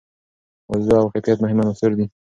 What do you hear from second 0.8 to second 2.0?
او کیفیت مهم عناصر